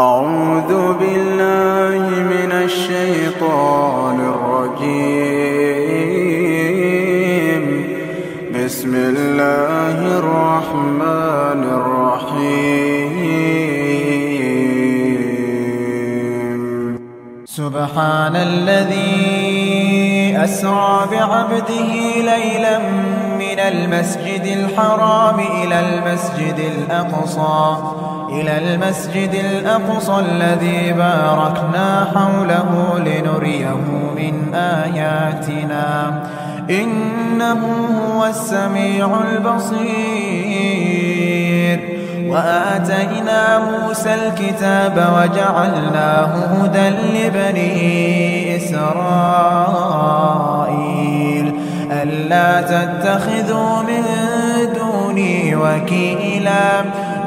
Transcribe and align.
أعوذ 0.00 0.72
بالله 1.00 2.02
من 2.34 2.50
الشيطان 2.52 4.18
الرجيم. 4.34 5.20
بسم 8.56 8.92
الله 8.94 9.98
الرحمن 10.20 11.60
الرحيم. 11.78 12.60
سبحان 17.44 18.34
الذي 18.36 19.20
أسرى 20.44 20.94
بعبده 21.12 21.92
ليلا 22.32 22.76
من 23.42 23.58
المسجد 23.72 24.44
الحرام 24.58 25.38
إلى 25.60 25.76
المسجد 25.80 26.58
الأقصى. 26.72 27.99
إلى 28.32 28.58
المسجد 28.58 29.34
الأقصى 29.34 30.18
الذي 30.18 30.92
باركنا 30.92 32.06
حوله 32.14 32.98
لنريه 32.98 33.76
من 34.16 34.54
آياتنا. 34.54 36.22
إنه 36.70 37.60
هو 38.06 38.26
السميع 38.26 39.08
البصير. 39.30 39.80
وآتينا 42.26 43.58
موسى 43.58 44.14
الكتاب 44.14 44.96
وجعلناه 44.96 46.32
هدى 46.34 46.88
لبني 46.88 48.56
إسرائيل. 48.56 48.80
ألا 52.02 52.60
تتخذوا 52.60 53.82
من 53.82 54.04
دوني 54.74 55.56
وكيلا. 55.56 56.84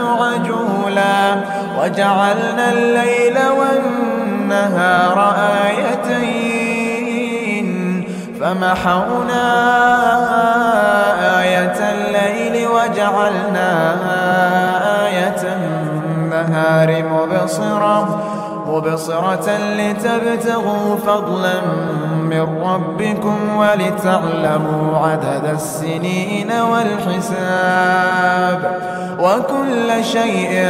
عجولا 0.00 1.34
وجعلنا 1.78 2.72
الليل 2.72 3.38
والنهار 3.58 5.34
آيتين 5.66 6.84
فمحونا 8.40 9.46
آية 11.40 11.78
الليل 11.92 12.68
وجعلنا 12.68 13.70
آية 15.06 15.42
النهار 15.56 16.88
مبصرة 17.02 18.02
مبصرة 18.66 19.58
لتبتغوا 19.58 20.96
فضلا 20.96 21.60
من 22.20 22.62
ربكم 22.62 23.56
ولتعلموا 23.56 24.98
عدد 24.98 25.44
السنين 25.54 26.52
والحساب 26.70 28.04
وكل 29.18 30.04
شيء 30.04 30.64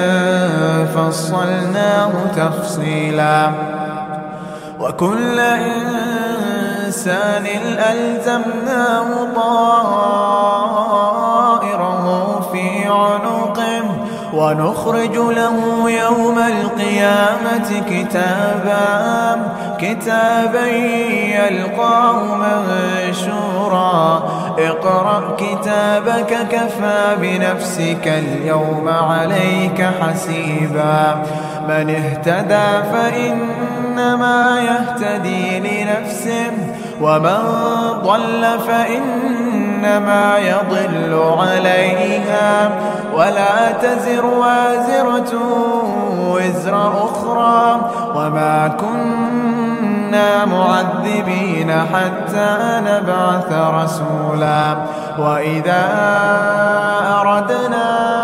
فصلناه 0.94 2.12
تفصيلا 2.36 3.50
وكل 4.80 5.40
إنسان 6.84 7.46
ألزمناه 7.78 9.08
طائره 9.34 10.84
في 12.52 12.88
عنقه 12.88 13.33
ونخرج 14.36 15.16
له 15.16 15.90
يوم 15.90 16.38
القيامة 16.38 17.82
كتابا 17.90 19.42
كتابا 19.78 20.66
يلقاه 21.36 22.20
منشورا. 22.34 24.22
اقرأ 24.58 25.36
كتابك 25.36 26.36
كفى 26.50 27.16
بنفسك 27.20 28.08
اليوم 28.08 28.88
عليك 28.88 29.88
حسيبا. 30.00 31.22
من 31.68 31.90
اهتدى 31.90 32.90
فإنما 32.92 34.60
يهتدي 34.60 35.60
لنفسه 35.60 36.52
ومن 37.00 37.38
ضل 38.02 38.60
فإنما 39.84 40.38
يضل 40.38 41.22
عليها 41.38 42.70
ولا 43.14 43.72
تزر 43.82 44.24
وازرة 44.26 45.32
وزر 46.18 47.04
أخرى 47.04 47.80
وما 48.14 48.68
كنا 48.80 50.44
معذبين 50.44 51.72
حتى 51.72 52.56
نبعث 52.86 53.52
رسولا 53.52 54.76
وإذا 55.18 55.84
أردنا 57.20 58.23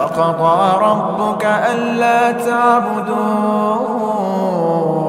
وقضى 0.00 0.84
ربك 0.84 1.44
ألا 1.44 2.32
تعبدوا 2.32 3.74